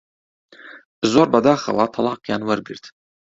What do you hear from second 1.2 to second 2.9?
بەداخەوە تەڵاقیان وەرگرت